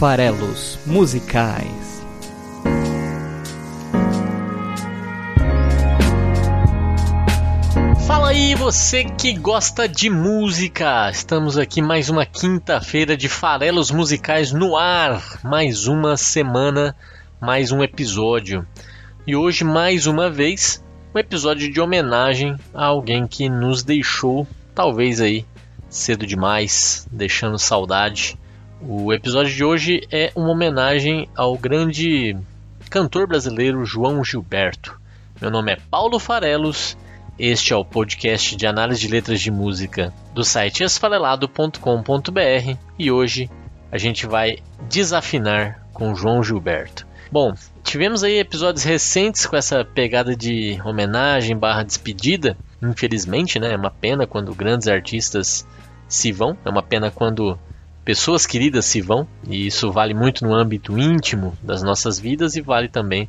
[0.00, 2.02] Farelos Musicais.
[8.06, 11.10] Fala aí, você que gosta de música!
[11.10, 15.38] Estamos aqui mais uma quinta-feira de Farelos Musicais no ar.
[15.44, 16.96] Mais uma semana,
[17.38, 18.66] mais um episódio.
[19.26, 20.82] E hoje, mais uma vez,
[21.14, 25.44] um episódio de homenagem a alguém que nos deixou, talvez aí,
[25.90, 28.40] cedo demais, deixando saudade.
[28.82, 32.34] O episódio de hoje é uma homenagem ao grande
[32.88, 34.98] cantor brasileiro João Gilberto.
[35.38, 36.96] Meu nome é Paulo Farelos,
[37.38, 43.50] este é o podcast de análise de letras de música do site esfarelado.com.br e hoje
[43.92, 44.56] a gente vai
[44.88, 47.06] desafinar com João Gilberto.
[47.30, 47.52] Bom,
[47.84, 52.56] tivemos aí episódios recentes com essa pegada de homenagem barra despedida.
[52.80, 53.74] Infelizmente, né?
[53.74, 55.66] É uma pena quando grandes artistas
[56.08, 56.56] se vão.
[56.64, 57.58] É uma pena quando
[58.10, 59.24] pessoas queridas se vão.
[59.48, 63.28] E isso vale muito no âmbito íntimo das nossas vidas e vale também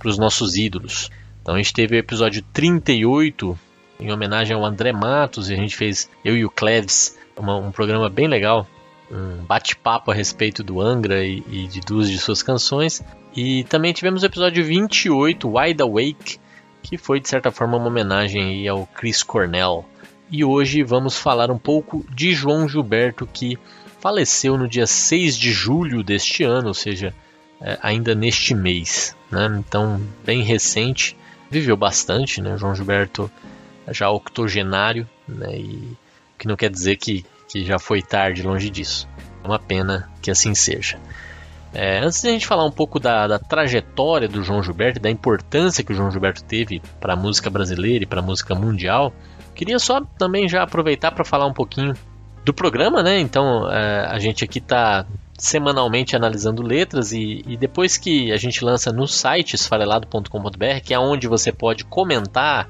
[0.00, 1.12] para os nossos ídolos.
[1.40, 3.56] Então a gente teve o episódio 38
[4.00, 7.70] em homenagem ao André Matos e a gente fez, eu e o Cleves, uma, um
[7.70, 8.66] programa bem legal
[9.08, 13.04] um bate-papo a respeito do Angra e, e, de duas de suas canções.
[13.36, 16.40] E também tivemos o episódio 28, Wide Awake,
[16.82, 19.84] que foi de certa forma uma homenagem ao Chris Cornell.
[20.28, 23.56] E hoje vamos falar um pouco de João Gilberto, que
[24.00, 27.14] faleceu no dia 6 de julho deste ano, ou seja,
[27.60, 29.16] é, ainda neste mês.
[29.30, 29.46] Né?
[29.58, 31.16] Então, bem recente,
[31.50, 32.56] viveu bastante, né?
[32.56, 33.30] João Gilberto
[33.90, 35.56] já octogenário, né?
[35.56, 35.96] e
[36.38, 39.08] que não quer dizer que, que já foi tarde, longe disso.
[39.42, 40.98] É uma pena que assim seja.
[41.72, 45.10] É, antes de a gente falar um pouco da, da, trajetória do João Gilberto, da
[45.10, 49.12] importância que o João Gilberto teve para a música brasileira e para a música mundial,
[49.54, 51.94] queria só também já aproveitar para falar um pouquinho
[52.46, 53.18] do programa, né?
[53.18, 55.04] Então é, a gente aqui está
[55.36, 60.98] semanalmente analisando letras e, e, depois que a gente lança no site esfarelado.com.br, que é
[60.98, 62.68] onde você pode comentar,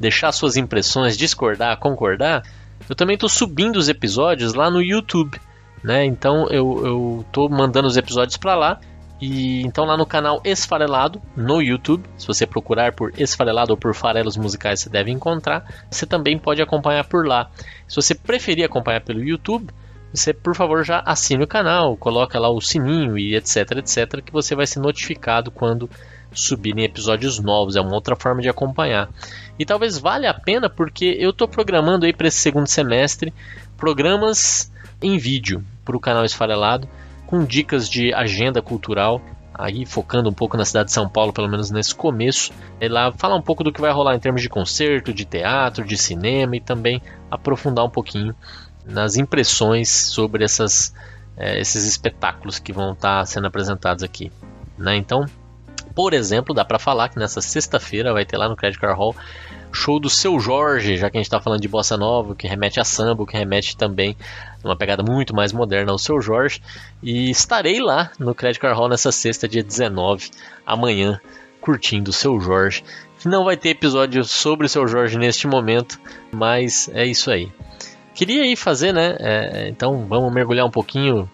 [0.00, 2.42] deixar suas impressões, discordar, concordar,
[2.88, 5.38] eu também estou subindo os episódios lá no YouTube.
[5.84, 6.06] Né?
[6.06, 8.80] Então eu, eu tô mandando os episódios para lá.
[9.20, 13.94] E então lá no canal Esfarelado, no YouTube, se você procurar por Esfarelado ou por
[13.94, 15.64] Farelos Musicais, você deve encontrar.
[15.90, 17.50] Você também pode acompanhar por lá.
[17.88, 19.72] Se você preferir acompanhar pelo YouTube,
[20.12, 24.32] você por favor já assine o canal, coloca lá o sininho e etc, etc, que
[24.32, 25.90] você vai ser notificado quando
[26.32, 27.76] subirem episódios novos.
[27.76, 29.08] É uma outra forma de acompanhar.
[29.58, 33.34] E talvez valha a pena porque eu estou programando aí para esse segundo semestre
[33.76, 34.70] programas
[35.02, 36.88] em vídeo para o canal Esfarelado,
[37.28, 39.20] com dicas de agenda cultural,
[39.52, 42.50] aí focando um pouco na cidade de São Paulo, pelo menos nesse começo,
[42.80, 45.84] e lá falar um pouco do que vai rolar em termos de concerto, de teatro,
[45.84, 48.34] de cinema e também aprofundar um pouquinho
[48.82, 50.94] nas impressões sobre essas,
[51.36, 54.32] é, esses espetáculos que vão estar tá sendo apresentados aqui.
[54.78, 54.96] Né?
[54.96, 55.26] Então,
[55.94, 59.14] por exemplo, dá para falar que nessa sexta-feira vai ter lá no Credit Card Hall
[59.70, 62.80] show do Seu Jorge, já que a gente está falando de bossa nova, que remete
[62.80, 64.16] a samba, que remete também
[64.68, 66.60] uma pegada muito mais moderna ao Seu Jorge.
[67.02, 70.30] E estarei lá no Credit Card Hall nessa sexta, dia 19,
[70.66, 71.20] amanhã,
[71.60, 72.84] curtindo o Seu Jorge.
[73.24, 76.00] Não vai ter episódio sobre o Seu Jorge neste momento,
[76.32, 77.50] mas é isso aí.
[78.14, 79.16] Queria aí fazer, né?
[79.18, 81.28] É, então vamos mergulhar um pouquinho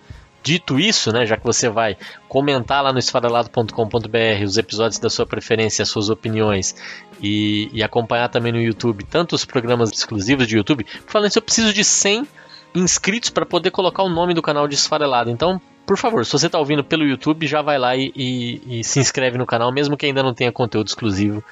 [0.44, 1.96] Dito isso, né, já que você vai
[2.28, 6.76] comentar lá no esfarelado.com.br os episódios da sua preferência, as suas opiniões
[7.18, 11.42] e, e, acompanhar também no YouTube tanto os programas exclusivos de YouTube, falando isso, eu
[11.42, 12.28] preciso de 100
[12.74, 15.30] inscritos para poder colocar o nome do canal de Esfarelado.
[15.30, 18.84] Então, por favor, se você está ouvindo pelo YouTube, já vai lá e, e, e
[18.84, 21.44] se inscreve no canal, mesmo que ainda não tenha conteúdo exclusivo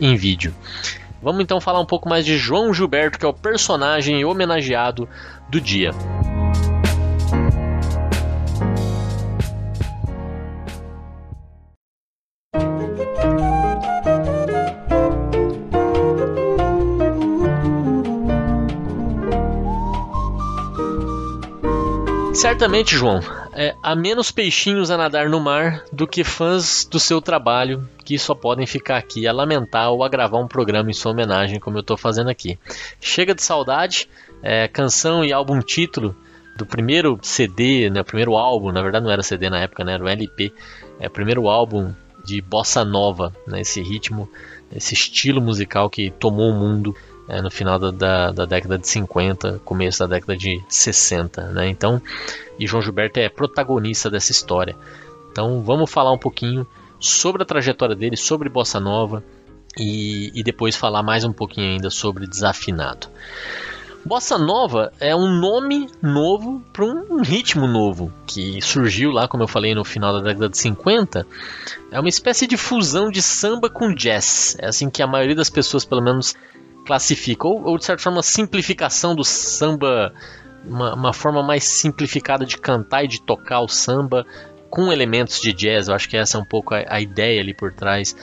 [0.00, 0.54] em vídeo.
[1.22, 5.08] Vamos então falar um pouco mais de João Gilberto, que é o personagem homenageado
[5.48, 5.92] do dia.
[22.46, 23.18] Certamente, João,
[23.54, 28.16] é, há menos peixinhos a nadar no mar do que fãs do seu trabalho que
[28.20, 31.76] só podem ficar aqui a lamentar ou a gravar um programa em sua homenagem, como
[31.76, 32.56] eu estou fazendo aqui.
[33.00, 34.08] Chega de saudade,
[34.40, 36.14] é, canção e álbum título
[36.56, 40.04] do primeiro CD, né, primeiro álbum, na verdade não era CD na época, né, era
[40.04, 40.52] o LP,
[41.00, 41.92] é o primeiro álbum
[42.24, 44.30] de bossa nova, né, esse ritmo,
[44.70, 46.94] esse estilo musical que tomou o mundo
[47.28, 51.48] é, no final da, da, da, década de 50, começo da década de 60.
[51.48, 51.68] Né?
[51.68, 52.00] Então,
[52.58, 54.76] e João Gilberto é protagonista dessa história.
[55.30, 56.66] Então, vamos falar um pouquinho
[56.98, 59.22] sobre a trajetória dele, sobre Bossa Nova
[59.78, 63.08] e, e depois falar mais um pouquinho ainda sobre Desafinado.
[64.06, 69.48] Bossa Nova é um nome novo para um ritmo novo que surgiu lá, como eu
[69.48, 71.26] falei, no final da década de 50.
[71.90, 74.56] É uma espécie de fusão de samba com jazz.
[74.60, 76.36] É assim que a maioria das pessoas, pelo menos,
[76.86, 77.46] classifica.
[77.46, 80.14] Ou, ou de certa forma, simplificação do samba,
[80.64, 84.24] uma, uma forma mais simplificada de cantar e de tocar o samba
[84.70, 85.88] com elementos de jazz.
[85.88, 88.16] Eu acho que essa é um pouco a, a ideia ali por trás.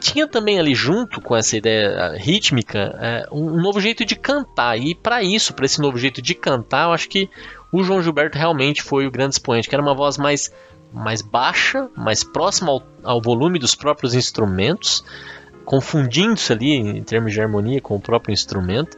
[0.00, 4.94] Tinha também ali junto com essa ideia rítmica é, um, novo jeito de cantar e
[4.94, 7.28] para isso, para esse novo jeito de cantar, eu acho que
[7.72, 10.52] o João Gilberto realmente foi o grande expoente, que era uma voz mais
[10.90, 15.04] mais baixa, mais próxima ao, ao volume dos próprios instrumentos,
[15.68, 18.96] confundindo-se ali em termos de harmonia com o próprio instrumento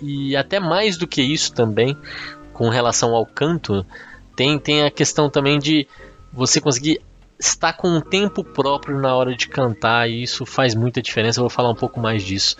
[0.00, 1.98] e até mais do que isso também
[2.52, 3.84] com relação ao canto
[4.36, 5.88] tem tem a questão também de
[6.32, 7.00] você conseguir
[7.36, 11.40] estar com um tempo próprio na hora de cantar e isso faz muita diferença.
[11.40, 12.56] Eu vou falar um pouco mais disso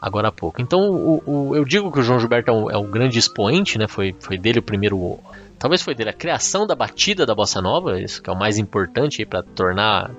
[0.00, 0.62] agora há pouco.
[0.62, 3.88] Então, o, o, eu digo que o João Gilberto é o, é grande expoente, né?
[3.88, 5.18] Foi, foi dele o primeiro.
[5.58, 8.58] Talvez foi dele a criação da batida da bossa nova, isso que é o mais
[8.58, 10.10] importante para tornar,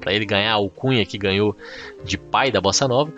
[0.00, 1.56] para ele ganhar a alcunha que ganhou
[2.04, 3.12] de pai da bossa nova.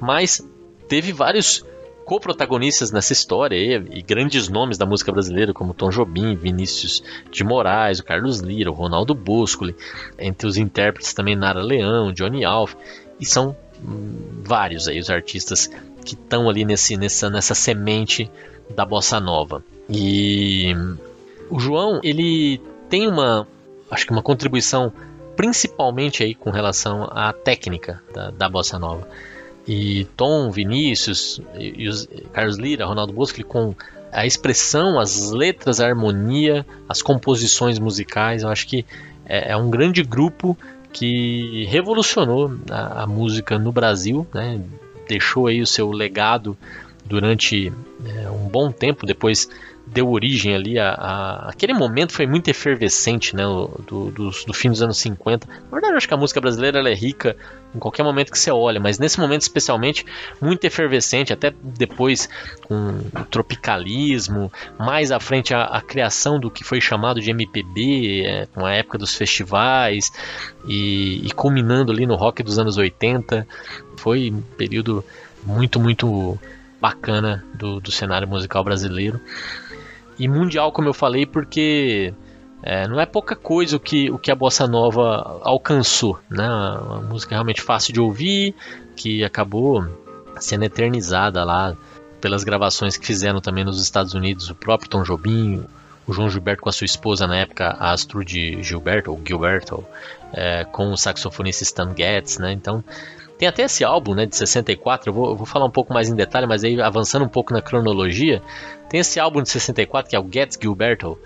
[0.00, 0.44] Mas
[0.88, 1.64] teve vários
[2.04, 7.42] co-protagonistas nessa história e, e, grandes nomes da música brasileira como Tom Jobim, Vinícius de
[7.42, 9.74] Moraes, o Carlos Lira, o Ronaldo Boscoli,
[10.18, 12.74] entre os intérpretes também Nara Leão, Johnny Alf,
[13.18, 15.70] e são hum, vários aí os artistas
[16.04, 18.30] que estão ali nesse, nessa, nessa semente
[18.70, 19.62] da bossa nova.
[19.88, 20.74] E
[21.50, 23.46] o João, ele tem uma,
[23.90, 24.92] acho que uma contribuição
[25.36, 29.06] principalmente aí com relação à técnica da, da bossa nova
[29.66, 33.74] e Tom, Vinícius, e, os, Carlos Lira, Ronaldo Bosco, com
[34.12, 38.84] a expressão, as letras, a harmonia, as composições musicais, eu acho que
[39.26, 40.56] é, é um grande grupo
[40.92, 44.60] que revolucionou a, a música no Brasil, né?
[45.08, 46.56] deixou aí o seu legado
[47.04, 47.72] durante
[48.06, 49.48] é, um bom tempo, depois
[49.86, 54.70] deu origem ali a, a, aquele momento foi muito efervescente, né, do, do, do, fim
[54.70, 55.46] dos anos 50.
[55.46, 57.36] Na verdade, eu acho que a música brasileira é rica
[57.74, 60.06] em qualquer momento que você olha, mas nesse momento especialmente
[60.40, 62.28] muito efervescente, até depois
[62.62, 68.22] com o tropicalismo, mais à frente a, a criação do que foi chamado de MPB,
[68.24, 70.10] é, com a época dos festivais
[70.66, 73.46] e, e culminando ali no rock dos anos 80.
[73.96, 75.04] Foi um período
[75.44, 76.38] muito, muito
[76.84, 79.18] bacana do, do cenário musical brasileiro
[80.18, 82.12] e mundial, como eu falei, porque
[82.62, 86.46] é, não é pouca coisa o que, o que a bossa nova alcançou, né?
[86.46, 88.54] Uma música realmente fácil de ouvir,
[88.94, 89.82] que acabou
[90.38, 91.74] sendo eternizada lá
[92.20, 95.64] pelas gravações que fizeram também nos Estados Unidos, o próprio Tom Jobim,
[96.06, 99.82] o João Gilberto com a sua esposa na época, a Astrude Gilberto, ou Gilberto,
[100.34, 102.52] é, com o saxofonista Stan Getz, né?
[102.52, 102.84] Então,
[103.38, 106.08] tem até esse álbum, né, de 64, eu vou, eu vou falar um pouco mais
[106.08, 108.40] em detalhe, mas aí avançando um pouco na cronologia,
[108.88, 111.18] tem esse álbum de 64 que é o Get Gilberto,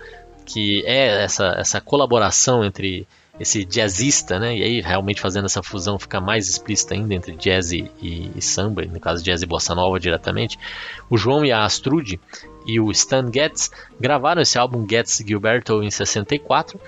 [0.45, 3.07] que é essa, essa colaboração entre
[3.39, 4.57] esse jazzista, né?
[4.57, 8.81] E aí realmente fazendo essa fusão fica mais explícita ainda entre jazz e, e, samba,
[8.81, 10.59] no caso jazz e bossa nova diretamente.
[11.09, 12.19] O João e a Astrude
[12.65, 16.79] e o Stan Getz gravaram esse álbum Getz Gilberto em 64.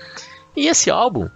[0.54, 1.28] E esse álbum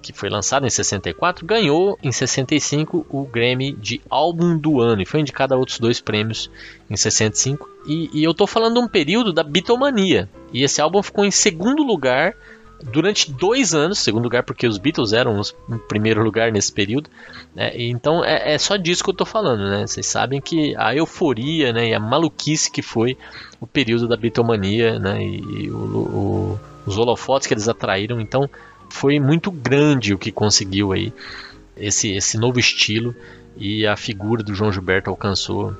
[0.00, 5.06] que foi lançado em 64, ganhou em 65 o Grammy de Álbum do Ano e
[5.06, 6.50] foi indicado a outros dois prêmios
[6.88, 7.68] em 65.
[7.86, 10.28] E, e eu estou falando de um período da Beatlemania.
[10.52, 12.34] E esse álbum ficou em segundo lugar
[12.82, 17.08] durante dois anos, segundo lugar porque os Beatles eram os, em primeiro lugar nesse período.
[17.54, 17.72] Né?
[17.74, 19.86] Então é, é, só disso que eu estou falando, né?
[19.86, 23.16] Vocês sabem que a euforia né, e a maluquice que foi
[23.60, 28.20] o período da Beatlemania né, e, e o, o, os holofotes que eles atraíram.
[28.20, 28.48] Então
[28.94, 31.12] foi muito grande o que conseguiu aí
[31.76, 33.12] esse, esse novo estilo
[33.56, 35.76] e a figura do João Gilberto alcançou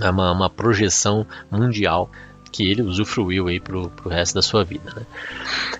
[0.00, 2.10] uma, uma projeção mundial
[2.50, 4.92] que ele usufruiu aí pro, pro resto da sua vida.
[4.96, 5.06] Né?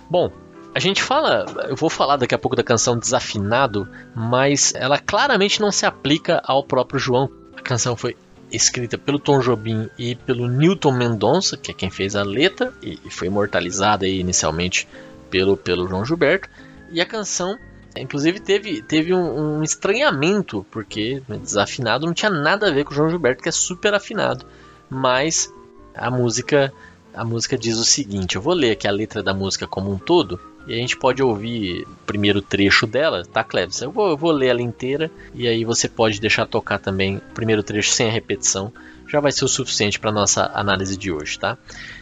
[0.09, 0.31] Bom,
[0.73, 5.61] a gente fala, eu vou falar daqui a pouco da canção Desafinado, mas ela claramente
[5.61, 7.29] não se aplica ao próprio João.
[7.57, 8.17] A canção foi
[8.53, 12.97] escrita pelo Tom Jobim e pelo Newton Mendonça, que é quem fez a letra e
[13.11, 14.87] foi imortalizada inicialmente
[15.29, 16.49] pelo, pelo João Gilberto.
[16.91, 17.59] E a canção,
[17.97, 22.95] inclusive, teve, teve um, um estranhamento, porque desafinado não tinha nada a ver com o
[22.95, 24.47] João Gilberto, que é super afinado.
[24.89, 25.53] Mas
[25.95, 26.73] a música
[27.17, 29.99] a música diz o seguinte: eu vou ler aqui a letra da música como um
[29.99, 33.81] todo e a gente pode ouvir o primeiro trecho dela, tá, Cleves?
[33.81, 37.35] Eu vou, eu vou ler ela inteira e aí você pode deixar tocar também o
[37.35, 38.73] primeiro trecho sem a repetição,
[39.09, 41.57] já vai ser o suficiente para nossa análise de hoje, tá?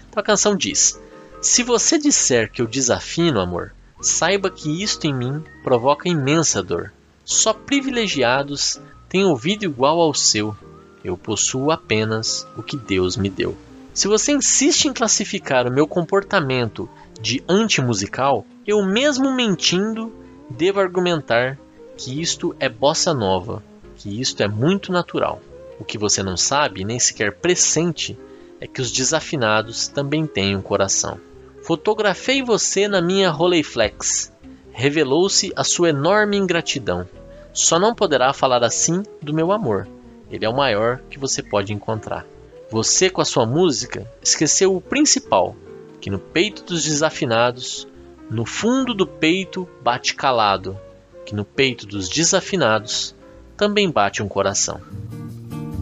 [0.08, 1.00] Então a canção diz:
[1.40, 3.72] Se você disser que eu desafino, amor,
[4.04, 6.92] Saiba que isto em mim provoca imensa dor.
[7.24, 10.54] Só privilegiados têm ouvido igual ao seu.
[11.02, 13.56] Eu possuo apenas o que Deus me deu.
[13.94, 16.86] Se você insiste em classificar o meu comportamento
[17.18, 20.12] de antimusical, eu mesmo mentindo
[20.50, 21.58] devo argumentar
[21.96, 23.64] que isto é bossa nova,
[23.96, 25.40] que isto é muito natural.
[25.80, 28.18] O que você não sabe, nem sequer pressente,
[28.60, 31.18] é que os desafinados também têm um coração.
[31.64, 34.30] Fotografei você na minha Rolleiflex.
[34.70, 37.08] Revelou-se a sua enorme ingratidão.
[37.54, 39.88] Só não poderá falar assim do meu amor.
[40.30, 42.26] Ele é o maior que você pode encontrar.
[42.70, 45.56] Você, com a sua música, esqueceu o principal:
[46.02, 47.88] que no peito dos desafinados,
[48.30, 50.78] no fundo do peito bate calado,
[51.24, 53.14] que no peito dos desafinados
[53.56, 54.82] também bate um coração.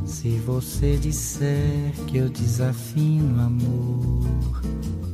[0.06, 4.62] Se você disser que eu desafino amor,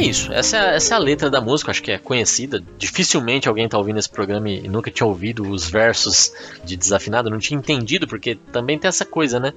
[0.00, 2.64] É isso, essa é, essa é a letra da música, acho que é conhecida.
[2.78, 6.32] Dificilmente alguém tá ouvindo esse programa e nunca tinha ouvido os versos
[6.64, 9.52] de Desafinado, não tinha entendido, porque também tem essa coisa, né?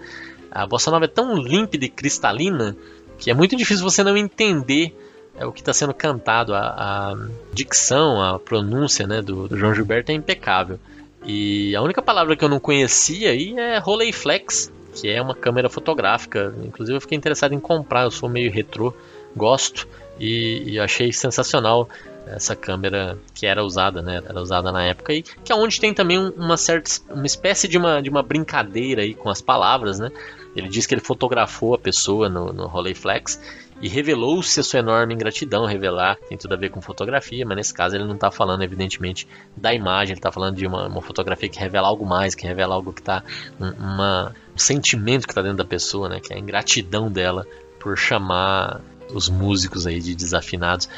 [0.52, 2.76] A bossa nova é tão límpida e cristalina
[3.18, 4.94] que é muito difícil você não entender
[5.38, 6.54] é, o que está sendo cantado.
[6.54, 7.16] A, a,
[7.54, 10.78] dicção, a pronúncia né, do, do, João Gilberto é impecável.
[11.26, 15.70] E a única palavra que eu não conhecia aí é Rolleiflex, que é uma câmera
[15.70, 16.54] fotográfica.
[16.66, 18.94] Inclusive eu fiquei interessado em comprar, eu sou meio retrô,
[19.34, 19.88] gosto.
[20.20, 21.90] E, e achei sensacional
[22.28, 24.22] essa câmera que era usada, né?
[24.26, 27.78] Era usada na época e que é onde tem também uma certa uma espécie de
[27.78, 30.10] uma, de uma brincadeira aí com as palavras, né?
[30.56, 33.42] Ele diz que ele fotografou a pessoa no, no Rolleiflex
[33.82, 35.66] e revelou-se a sua enorme ingratidão.
[35.66, 39.28] Revelar tem tudo a ver com fotografia, mas nesse caso ele não está falando, evidentemente,
[39.58, 42.76] da imagem, ele está falando de uma, uma, fotografia que revela algo mais, que revela
[42.76, 43.24] algo que está.
[43.60, 46.20] Um, um sentimento que está dentro da pessoa, né?
[46.20, 47.48] Que é a ingratidão dela
[47.80, 48.80] por chamar
[49.14, 50.90] os músicos aí de desafinados.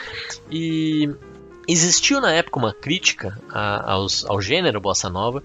[0.49, 1.09] E
[1.67, 5.43] existiu na época uma crítica a, aos, ao gênero bossa nova,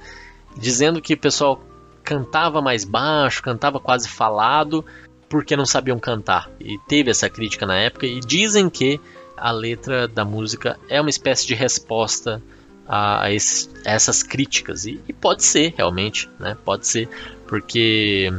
[0.56, 1.62] dizendo que o pessoal
[2.02, 4.84] cantava mais baixo, cantava quase falado,
[5.28, 6.50] porque não sabiam cantar.
[6.58, 9.00] E teve essa crítica na época e dizem que
[9.36, 12.42] a letra da música é uma espécie de resposta
[12.86, 14.84] a, a essas críticas.
[14.84, 16.56] E, e, pode ser, realmente, né?
[16.64, 17.08] Pode ser,
[17.46, 18.32] porque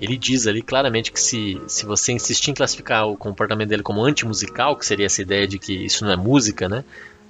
[0.00, 4.02] ele diz ali claramente que se, se você insistir em classificar o comportamento dele como
[4.02, 6.84] antimusical, que seria essa ideia de que isso não é música, né?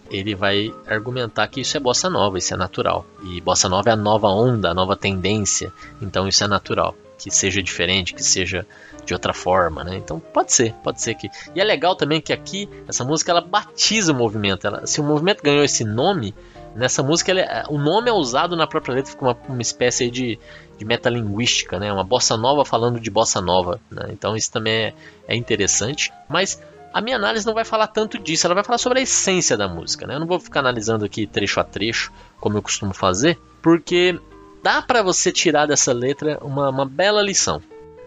[0.08, 3.04] Ele vai argumentar que isso é bossa nova, isso é natural.
[3.24, 6.94] E bossa nova é a nova onda, a nova tendência, então isso é natural.
[7.18, 8.66] Que seja diferente, que seja
[9.04, 9.96] de outra forma, né?
[9.96, 11.28] Então pode ser, pode ser que.
[11.54, 14.66] E é legal também que aqui essa música ela batiza o movimento.
[14.66, 16.34] Ela, se o movimento ganhou esse nome,
[16.74, 20.38] nessa música ele, o nome é usado na própria letra, fica uma, uma espécie de,
[20.78, 21.92] de metalinguística, né?
[21.92, 24.08] Uma bossa nova falando de bossa nova, né?
[24.10, 24.94] Então isso também é,
[25.28, 26.60] é interessante, mas
[26.92, 29.68] a minha análise não vai falar tanto disso, ela vai falar sobre a essência da
[29.68, 30.14] música, né?
[30.14, 34.18] Eu não vou ficar analisando aqui trecho a trecho, como eu costumo fazer, porque
[34.62, 37.62] dá para você tirar dessa letra uma, uma bela lição,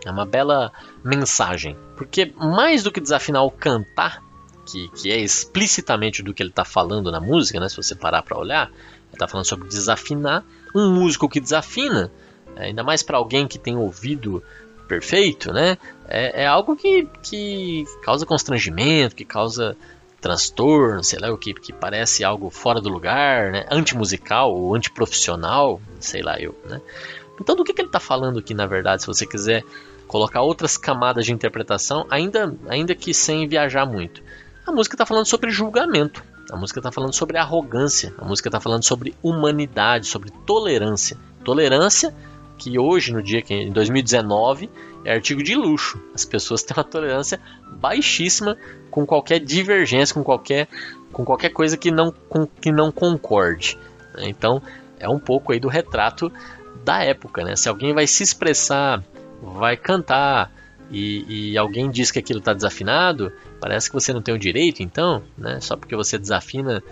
[0.06, 0.72] é uma bela
[1.04, 4.22] mensagem, porque mais do que desafinar o cantar,
[4.66, 7.70] que, que é explicitamente do que ele está falando na música, né?
[7.70, 10.44] Se você parar para olhar, ele está falando sobre desafinar.
[10.76, 12.12] Um músico que desafina
[12.56, 14.44] é, ainda mais para alguém que tem ouvido
[14.88, 15.78] perfeito, né?
[16.08, 19.76] É, é, algo que, que causa constrangimento, que causa
[20.22, 23.66] transtorno, sei lá o que, que parece algo fora do lugar, né?
[23.70, 26.82] Antimusical ou antiprofissional, sei lá eu, né?
[27.40, 29.64] Então do que, que ele está falando aqui na verdade, se você quiser
[30.08, 34.22] colocar outras camadas de interpretação, ainda, ainda que sem viajar muito.
[34.66, 38.62] A música está falando sobre julgamento, a música está falando sobre arrogância, a música está
[38.62, 41.18] falando sobre humanidade, sobre tolerância.
[41.44, 42.16] Tolerância
[42.58, 44.70] que hoje, no dia que em 2019,
[45.04, 46.02] é artigo de luxo.
[46.16, 47.42] As pessoas têm uma tolerância
[47.72, 48.58] baixíssima
[48.90, 50.70] com qualquer divergência, com qualquer,
[51.12, 53.78] com qualquer coisa que não, com, que não concorde.
[54.20, 54.62] Então,
[54.98, 56.32] é um pouco aí do retrato
[56.86, 57.56] da época, né?
[57.58, 59.04] Se alguém vai se expressar,
[59.42, 60.52] vai cantar
[60.94, 64.84] e, e alguém diz que aquilo está desafinado, parece que você não tem o direito,
[64.84, 65.60] então, né?
[65.60, 66.84] Só porque você desafina,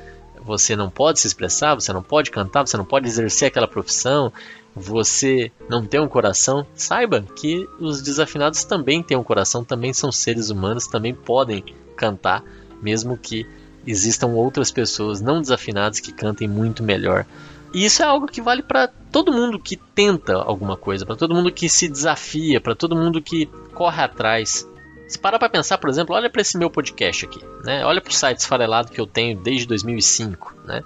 [0.44, 4.34] você não pode se expressar, você não pode cantar, você não pode exercer aquela profissão,
[4.76, 10.12] você não tem um coração, saiba que os desafinados também têm um coração, também são
[10.12, 11.64] seres humanos, também podem
[11.96, 12.44] cantar,
[12.82, 13.46] mesmo que
[13.86, 17.24] existam outras pessoas não desafinadas que cantem muito melhor.
[17.72, 21.36] E isso é algo que vale para todo mundo que tenta alguma coisa, para todo
[21.36, 24.68] mundo que se desafia, para todo mundo que corre atrás.
[25.08, 27.86] Se parar para pensar, por exemplo, olha para esse meu podcast aqui, né?
[27.86, 30.84] Olha para o site esfarelado que eu tenho desde 2005, né?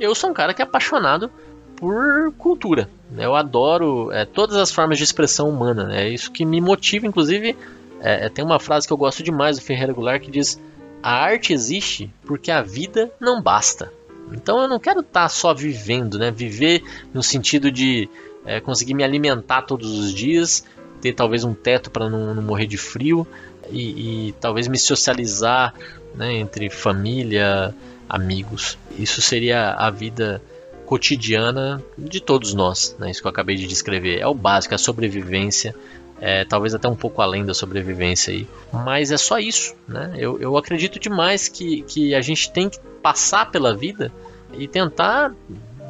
[0.00, 1.30] Eu sou um cara que é apaixonado
[1.76, 2.88] por cultura.
[3.10, 3.24] Né?
[3.24, 5.84] Eu adoro é, todas as formas de expressão humana.
[5.84, 6.04] Né?
[6.04, 7.56] É isso que me motiva, inclusive.
[8.00, 10.60] É, é, tem uma frase que eu gosto demais do Ferreira Goulart que diz:
[11.02, 13.92] A arte existe porque a vida não basta.
[14.32, 16.30] Então eu não quero estar tá só vivendo, né?
[16.30, 16.82] Viver
[17.12, 18.08] no sentido de
[18.44, 20.64] é, conseguir me alimentar todos os dias,
[21.00, 23.26] ter talvez um teto para não, não, morrer de frio
[23.70, 25.74] e, e talvez me socializar
[26.14, 27.74] né, entre família,
[28.08, 28.78] amigos.
[28.98, 30.42] Isso seria a vida
[30.86, 33.10] cotidiana de todos nós, né?
[33.10, 34.18] Isso que eu acabei de descrever.
[34.20, 35.74] É o básico, é a sobrevivência,
[36.20, 38.46] é, talvez até um pouco além da sobrevivência aí.
[38.72, 40.14] Mas é só isso, né?
[40.16, 44.12] Eu, eu acredito demais que, que a gente tem que passar pela vida
[44.52, 45.32] e tentar,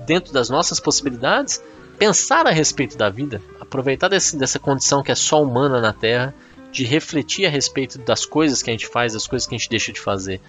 [0.07, 1.63] dentro das nossas possibilidades,
[1.99, 6.35] pensar a respeito da vida, aproveitar desse, dessa condição que é só humana na Terra,
[6.71, 9.71] de refletir a respeito das coisas que a gente faz, das coisas que a gente
[9.71, 10.41] deixa de fazer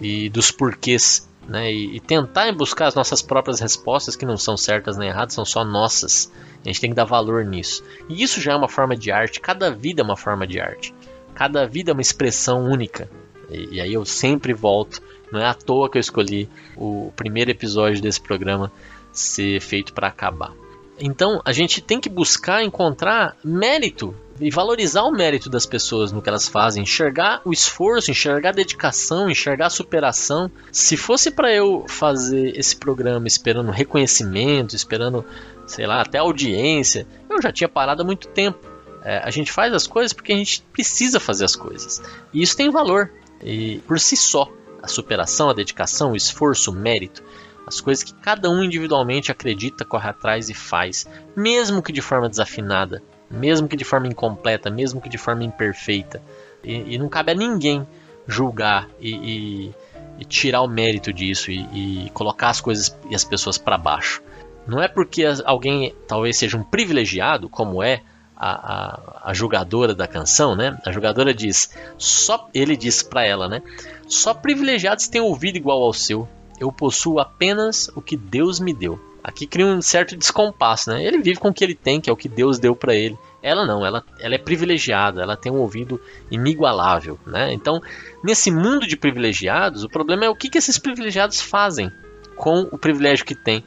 [0.00, 4.96] e dos porquês né, e, tentar buscar as nossas próprias respostas, que não são certas
[4.96, 6.32] nem erradas, são só nossas.
[6.64, 7.84] A gente tem que dar valor nisso.
[8.08, 10.94] E isso já é uma forma de arte, cada vida é uma forma de arte.
[11.34, 13.08] Cada vida é uma expressão única.
[13.50, 15.02] E, e aí eu sempre volto.
[15.30, 18.72] Não é à toa que eu escolhi o primeiro episódio desse programa
[19.12, 20.52] ser feito para acabar.
[20.98, 26.20] Então a gente tem que buscar encontrar mérito e valorizar o mérito das pessoas no
[26.20, 30.50] que elas fazem, enxergar o esforço, enxergar a dedicação, enxergar a superação.
[30.72, 35.24] Se fosse para eu fazer esse programa esperando reconhecimento, esperando,
[35.66, 38.58] sei lá, até audiência, eu já tinha parado há muito tempo.
[39.02, 42.02] É, a gente faz as coisas porque a gente precisa fazer as coisas.
[42.32, 43.10] E isso tem valor.
[43.42, 44.50] E por si só,
[44.82, 47.22] a superação, a dedicação, o esforço, o mérito,
[47.66, 52.28] as coisas que cada um individualmente acredita, corre atrás e faz, mesmo que de forma
[52.28, 56.22] desafinada, mesmo que de forma incompleta, mesmo que de forma imperfeita.
[56.62, 57.86] E, e não cabe a ninguém
[58.26, 59.74] julgar e, e,
[60.18, 64.22] e tirar o mérito disso e, colocar as coisas e as pessoas para baixo.
[64.66, 68.02] Não é porque alguém talvez seja um privilegiado, como é
[68.36, 70.78] a, a, a, julgadora da canção, né?
[70.84, 73.62] A julgadora diz, só ele diz para ela, né?
[74.06, 76.28] Só privilegiados têm ouvido igual ao seu.
[76.58, 78.98] Eu possuo apenas o que Deus me deu.
[79.22, 81.02] Aqui cria um certo descompasso, né?
[81.02, 83.16] Ele vive com o que ele tem, que é o que Deus deu para ele.
[83.42, 86.00] Ela não, ela, ela é privilegiada, ela tem um ouvido
[86.30, 87.52] inigualável, né?
[87.52, 87.80] Então,
[88.22, 91.90] nesse mundo de privilegiados, o problema é o que, que esses privilegiados fazem
[92.36, 93.64] com o privilégio que têm.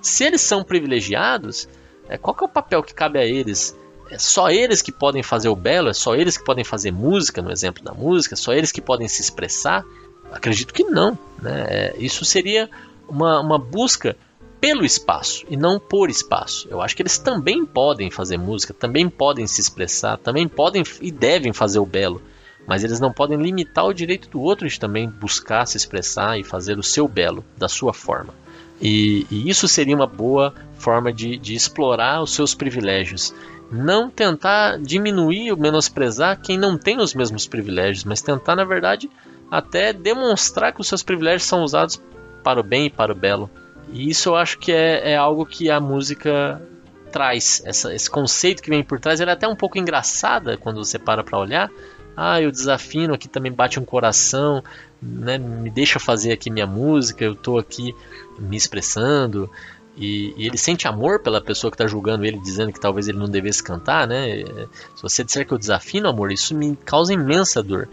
[0.00, 1.68] Se eles são privilegiados,
[2.08, 3.76] é, qual é o papel que cabe a eles?
[4.10, 5.88] É só eles que podem fazer o belo?
[5.88, 8.34] É só eles que podem fazer música, no exemplo da música?
[8.34, 9.84] É só eles que podem se expressar?
[10.32, 11.16] Acredito que não.
[11.40, 11.66] Né?
[11.68, 12.68] É, isso seria
[13.08, 14.16] uma, uma busca
[14.60, 16.68] pelo espaço e não por espaço.
[16.70, 21.10] Eu acho que eles também podem fazer música, também podem se expressar, também podem e
[21.10, 22.20] devem fazer o belo,
[22.66, 26.44] mas eles não podem limitar o direito do outro de também buscar se expressar e
[26.44, 28.34] fazer o seu belo, da sua forma.
[28.80, 33.34] E, e isso seria uma boa forma de, de explorar os seus privilégios.
[33.70, 39.08] Não tentar diminuir ou menosprezar quem não tem os mesmos privilégios, mas tentar, na verdade,
[39.50, 42.00] até demonstrar que os seus privilégios são usados
[42.42, 43.50] para o bem e para o belo.
[43.92, 46.60] E isso eu acho que é, é algo que a música
[47.10, 47.62] traz.
[47.64, 50.98] Essa, esse conceito que vem por trás, ela é até um pouco engraçada quando você
[50.98, 51.70] para para olhar.
[52.16, 54.62] Ah, eu desafino, aqui também bate um coração,
[55.00, 57.94] né, me deixa fazer aqui minha música, eu estou aqui
[58.40, 59.50] me expressando.
[59.96, 63.18] e, e, ele sente amor pela pessoa que está julgando ele, dizendo que talvez ele
[63.18, 64.44] não devesse cantar, né?
[64.96, 67.88] Se você disser que eu desafino amor, isso me causa imensa dor.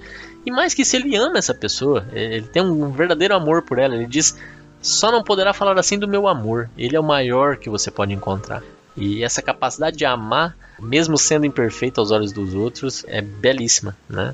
[0.46, 3.96] E mais que isso, ele ama essa pessoa, ele tem um verdadeiro amor por ela.
[3.96, 4.38] Ele diz:
[4.82, 6.70] só não poderá falar assim do meu amor.
[6.78, 8.64] Ele é o maior que você pode encontrar.
[8.96, 14.34] E essa capacidade de amar, mesmo sendo imperfeito aos olhos dos outros, é belíssima, né?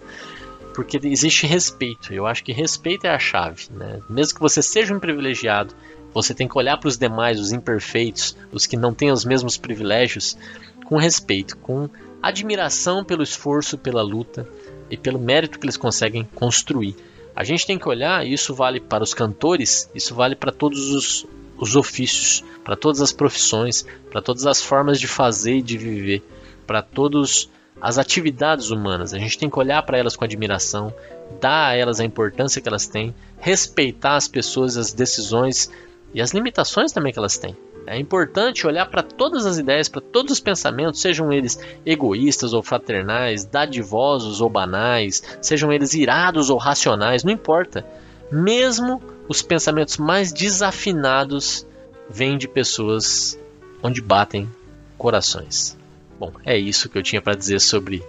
[0.73, 2.13] Porque existe respeito.
[2.13, 3.99] Eu acho que respeito é a chave, né?
[4.09, 5.73] Mesmo que você seja um privilegiado,
[6.13, 9.57] você tem que olhar para os demais, os imperfeitos, os que não têm os mesmos
[9.57, 10.37] privilégios,
[10.85, 11.89] com respeito, com
[12.21, 14.47] admiração pelo esforço, pela luta
[14.89, 16.95] e pelo mérito que eles conseguem construir.
[17.35, 20.91] A gente tem que olhar, e isso vale para os cantores, isso vale para todos
[20.91, 21.25] os,
[21.57, 26.21] os ofícios, para todas as profissões, para todas as formas de fazer e de viver,
[26.67, 27.49] para todas
[27.81, 29.13] as atividades humanas.
[29.13, 30.93] A gente tem que olhar para elas com admiração,
[31.41, 35.71] dar a elas a importância que elas têm, respeitar as pessoas, as decisões
[36.13, 37.55] e as limitações também que elas têm.
[37.85, 42.63] É importante olhar para todas as ideias, para todos os pensamentos, sejam eles egoístas ou
[42.63, 47.85] fraternais, dadivosos ou banais, sejam eles irados ou racionais, não importa.
[48.31, 51.67] Mesmo os pensamentos mais desafinados
[52.09, 53.37] vêm de pessoas
[53.81, 54.49] onde batem
[54.97, 55.77] corações.
[56.17, 58.01] Bom, é isso que eu tinha para dizer sobre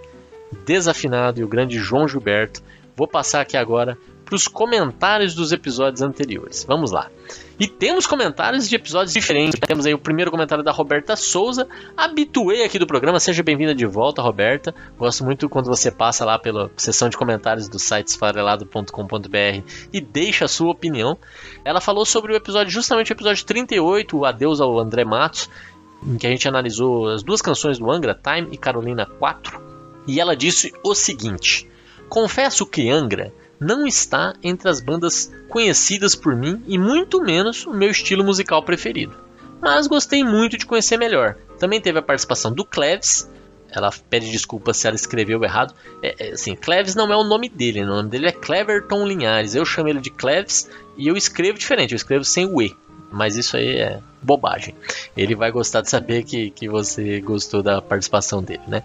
[0.65, 2.61] Desafinado e o grande João Gilberto.
[2.95, 6.65] Vou passar aqui agora para os comentários dos episódios anteriores.
[6.67, 7.09] Vamos lá.
[7.57, 9.57] E temos comentários de episódios diferentes.
[9.59, 13.19] Temos aí o primeiro comentário da Roberta Souza, habituei aqui do programa.
[13.19, 14.75] Seja bem-vinda de volta, Roberta.
[14.97, 20.45] Gosto muito quando você passa lá pela seção de comentários do site esfarelado.com.br e deixa
[20.45, 21.17] a sua opinião.
[21.63, 25.49] Ela falou sobre o episódio, justamente o episódio 38, o Adeus ao André Matos,
[26.05, 29.61] em que a gente analisou as duas canções do Angra, Time e Carolina 4.
[30.07, 31.69] E ela disse o seguinte:
[32.09, 37.73] Confesso que Angra não está entre as bandas conhecidas por mim e muito menos o
[37.73, 39.15] meu estilo musical preferido.
[39.61, 41.35] Mas gostei muito de conhecer melhor.
[41.57, 43.29] Também teve a participação do Cleves.
[43.69, 45.73] Ela pede desculpas se ela escreveu errado.
[46.01, 49.55] É, é, assim, Cleves não é o nome dele, o nome dele é Cleverton Linhares.
[49.55, 52.75] Eu chamo ele de Cleves e eu escrevo diferente, eu escrevo sem o E.
[53.11, 54.75] Mas isso aí é bobagem.
[55.15, 58.83] Ele vai gostar de saber que, que você gostou da participação dele, né?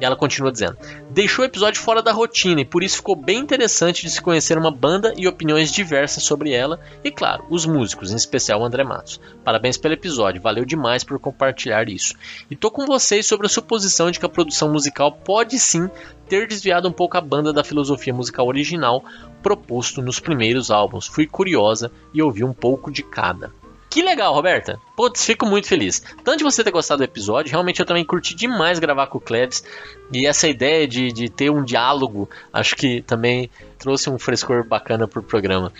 [0.00, 0.76] E ela continua dizendo:
[1.10, 4.56] Deixou o episódio fora da rotina e por isso ficou bem interessante de se conhecer
[4.56, 8.84] uma banda e opiniões diversas sobre ela e, claro, os músicos, em especial o André
[8.84, 9.20] Matos.
[9.44, 12.14] Parabéns pelo episódio, valeu demais por compartilhar isso.
[12.50, 15.88] E tô com vocês sobre a suposição de que a produção musical pode sim
[16.28, 19.02] ter desviado um pouco a banda da filosofia musical original
[19.42, 21.06] proposto nos primeiros álbuns.
[21.06, 23.50] Fui curiosa e ouvi um pouco de cada.
[23.98, 24.80] Que legal, Roberta.
[24.94, 26.00] Putz, fico muito feliz.
[26.22, 29.20] Tanto de você ter gostado do episódio, realmente eu também curti demais gravar com o
[29.20, 29.64] Klebs.
[30.12, 35.08] E essa ideia de, de ter um diálogo, acho que também trouxe um frescor bacana
[35.08, 35.72] pro programa.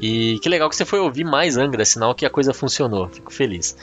[0.00, 3.10] E que legal que você foi ouvir mais Angra, sinal que a coisa funcionou.
[3.10, 3.76] Fico feliz.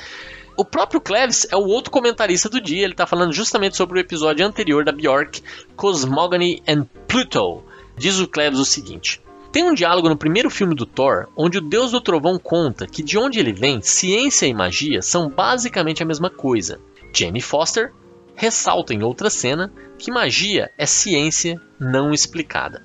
[0.57, 4.01] O próprio Cleves é o outro comentarista do dia, ele está falando justamente sobre o
[4.01, 5.43] episódio anterior da Bjork,
[5.75, 7.63] Cosmogony and Pluto.
[7.95, 9.21] Diz o Cleves o seguinte:
[9.53, 13.03] tem um diálogo no primeiro filme do Thor, onde o deus do trovão conta que
[13.03, 16.81] de onde ele vem, ciência e magia são basicamente a mesma coisa.
[17.13, 17.93] Jamie Foster
[18.33, 22.83] ressalta em outra cena que magia é ciência não explicada.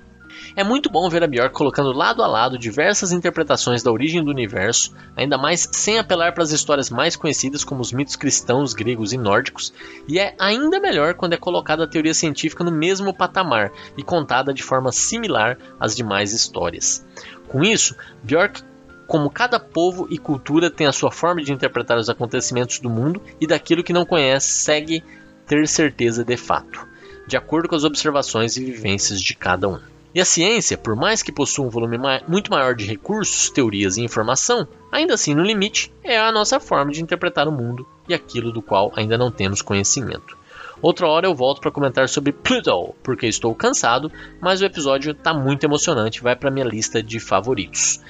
[0.59, 4.33] É muito bom ver a Björk colocando lado a lado diversas interpretações da origem do
[4.33, 9.13] universo, ainda mais sem apelar para as histórias mais conhecidas como os mitos cristãos, gregos
[9.13, 9.73] e nórdicos,
[10.09, 14.53] e é ainda melhor quando é colocada a teoria científica no mesmo patamar e contada
[14.53, 17.07] de forma similar às demais histórias.
[17.47, 17.95] Com isso,
[18.25, 18.61] Björk
[19.07, 23.23] como cada povo e cultura tem a sua forma de interpretar os acontecimentos do mundo
[23.41, 25.05] e daquilo que não conhece, segue
[25.47, 26.85] ter certeza de fato,
[27.29, 29.98] de acordo com as observações e vivências de cada um.
[30.15, 33.97] E a ciência, por mais que possua um volume ma muito maior de recursos, teorias
[33.97, 38.15] e informação, ainda assim, no limite, é a nossa forma de interpretar o mundo e
[38.15, 40.37] aquilo do qual ainda não temos conhecimento.
[40.81, 45.35] Outra hora eu volto para comentar sobre Pluto, porque estou cansado, mas o episódio está
[45.35, 48.01] muito emocionante, vai para minha lista de favoritos.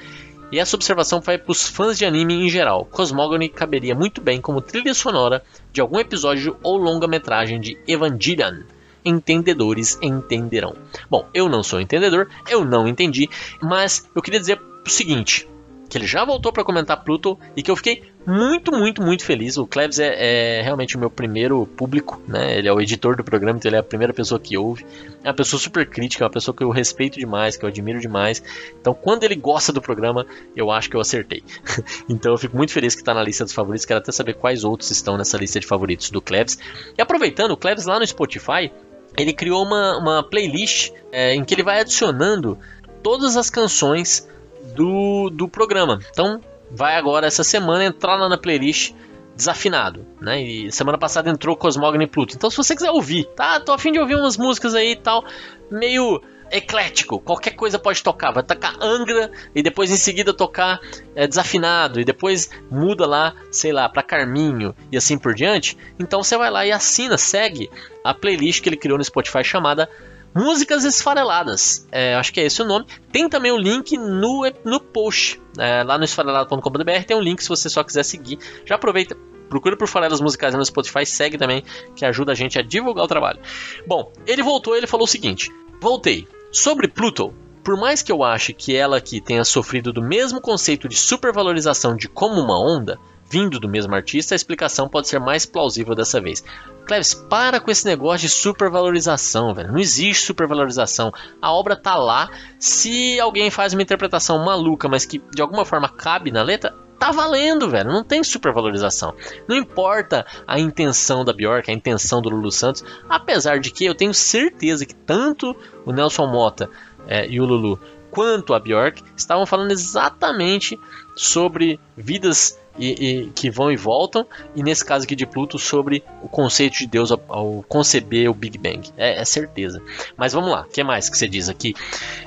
[0.53, 2.85] E essa observação vai para os fãs de anime em geral.
[2.85, 8.63] Cosmogony caberia muito bem como trilha sonora de algum episódio ou longa-metragem de Evangelion
[9.05, 10.75] entendedores entenderão.
[11.11, 13.29] Bom, eu não sou entendedor, eu não entendi,
[13.63, 15.49] mas eu queria dizer o seguinte:
[15.89, 19.57] que ele já voltou para comentar Pluto e que eu fiquei muito, muito, muito feliz.
[19.57, 22.59] O Klebs é, é, realmente o meu primeiro público, né?
[22.59, 24.85] Ele é o editor do programa, então ele é a primeira pessoa que ouve.
[25.25, 27.99] É uma pessoa super crítica, é uma pessoa que eu respeito demais, que eu admiro
[28.01, 28.43] demais.
[28.79, 31.43] Então, quando ele gosta do programa, eu acho que eu acertei.
[32.07, 33.87] então, eu fico muito feliz que está na lista dos favoritos.
[33.87, 36.59] Quero até saber quais outros estão nessa lista de favoritos do Klebs.
[36.99, 38.71] E aproveitando, o Klebs lá no Spotify,
[39.17, 42.59] ele criou uma, uma playlist é, em que ele vai adicionando
[43.03, 44.29] todas as canções
[44.75, 46.01] do, do programa.
[46.11, 46.41] Então,
[46.71, 48.93] vai agora essa semana entrar lá na playlist
[49.35, 50.43] desafinado, né?
[50.43, 52.35] E semana passada entrou Cosmogony Pluto.
[52.35, 53.61] Então, se você quiser ouvir, tá?
[53.61, 55.25] Tô afim de ouvir umas músicas aí e tal,
[55.71, 58.33] meio eclético, qualquer coisa pode tocar.
[58.33, 60.81] Vai tocar Angra e depois em seguida tocar
[61.15, 65.77] é, desafinado e depois muda lá, sei lá, para Carminho e assim por diante.
[65.99, 67.71] Então você vai lá e assina, segue
[68.05, 69.89] a playlist que ele criou no Spotify chamada
[70.35, 71.87] Músicas Esfareladas.
[71.91, 72.87] É, acho que é esse o nome.
[73.11, 75.41] Tem também o link no, no post.
[75.59, 78.39] É, lá no esfarelado.com.br tem um link se você só quiser seguir.
[78.65, 79.17] Já aproveita,
[79.49, 81.65] procura por farelas musicais no Spotify, segue também,
[81.97, 83.41] que ajuda a gente a divulgar o trabalho.
[83.87, 86.27] Bom, ele voltou ele falou o seguinte: Voltei.
[86.51, 90.89] Sobre Pluto, por mais que eu ache que ela aqui tenha sofrido do mesmo conceito
[90.89, 92.99] de supervalorização de como uma onda,
[93.31, 96.43] vindo do mesmo artista, a explicação pode ser mais plausível dessa vez.
[96.87, 99.71] Cleves, para com esse negócio de supervalorização, velho.
[99.71, 101.13] Não existe supervalorização.
[101.43, 102.31] A obra tá lá.
[102.59, 107.11] Se alguém faz uma interpretação maluca, mas que de alguma forma cabe na letra, tá
[107.11, 107.93] valendo, velho.
[107.93, 109.15] Não tem supervalorização.
[109.47, 113.95] Não importa a intenção da Bjork, a intenção do Lulu Santos, apesar de que eu
[113.95, 116.69] tenho certeza que tanto o Nelson Mota
[117.07, 117.81] é, e o Lulu
[118.11, 120.79] quanto a Bjork estavam falando exatamente
[121.15, 126.03] sobre vidas e, e, que vão e voltam, e nesse caso aqui de Pluto, sobre
[126.23, 128.89] o conceito de Deus ao, ao conceber o Big Bang.
[128.97, 129.83] É, é, certeza.
[130.17, 131.75] Mas vamos lá, o que mais que você diz aqui?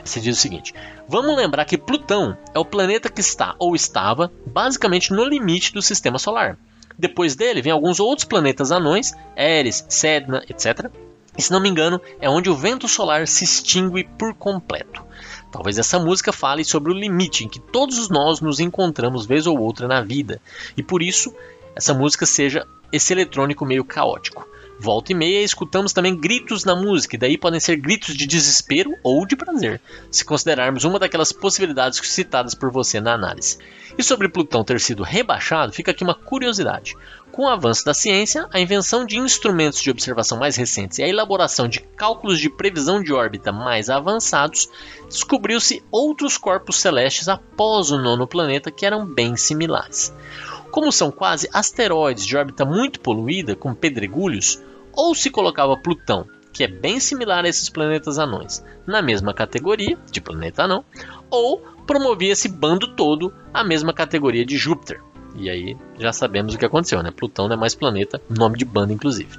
[0.04, 0.74] Você diz o seguinte:
[1.12, 5.82] vamos lembrar que Plutão é o planeta que está ou estava basicamente no limite do
[5.82, 6.58] sistema solar.
[6.98, 10.90] Depois dele vem alguns outros planetas anões, Eris, Sedna, etc.
[11.38, 15.04] E se não me engano, é onde o vento solar se extingue por completo.
[15.52, 19.60] Talvez essa música fale sobre o limite em que todos nós nos encontramos vez ou
[19.60, 20.42] outra na vida,
[20.78, 21.36] e por isso
[21.76, 24.48] essa música seja esse eletrônico meio caótico.
[24.80, 28.96] Volta e meia escutamos também gritos na música, e daí podem ser gritos de desespero
[29.04, 29.80] ou de prazer,
[30.10, 33.58] se considerarmos uma daquelas possibilidades citadas por você na análise.
[33.98, 36.96] E sobre Plutão ter sido rebaixado, fica aqui uma curiosidade.
[37.32, 41.08] Com o avanço da ciência, a invenção de instrumentos de observação mais recentes e a
[41.08, 44.70] elaboração de cálculos de previsão de órbita mais avançados,
[45.08, 50.14] descobriu-se outros corpos celestes após o nono planeta que eram bem similares.
[50.72, 54.62] Como são quase asteroides de órbita muito poluída, com pedregulhos,
[54.94, 59.98] ou se colocava Plutão, que é bem similar a esses planetas anões, na mesma categoria
[60.12, 60.84] de planeta anão,
[61.30, 65.02] ou promovia esse bando todo à mesma categoria de Júpiter.
[65.36, 67.12] E aí já sabemos o que aconteceu, né?
[67.12, 69.38] Plutão não é mais planeta, nome de banda inclusive.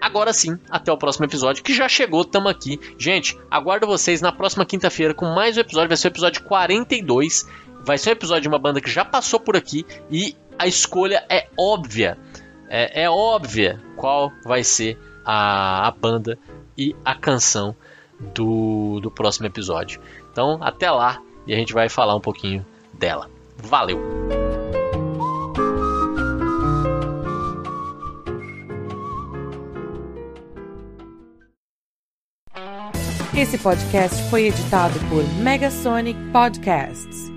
[0.00, 2.78] Agora sim, até o próximo episódio, que já chegou, tamo aqui.
[2.98, 7.48] Gente, aguardo vocês na próxima quinta-feira com mais um episódio, vai ser o episódio 42.
[7.86, 11.24] Vai ser um episódio de uma banda que já passou por aqui e a escolha
[11.28, 12.18] é óbvia
[12.68, 16.36] é, é óbvia qual vai ser a, a banda
[16.76, 17.74] e a canção
[18.34, 20.00] do, do próximo episódio.
[20.32, 23.30] Então, até lá e a gente vai falar um pouquinho dela.
[23.56, 24.00] Valeu!
[33.36, 37.33] Esse podcast foi editado por Megasonic Podcasts.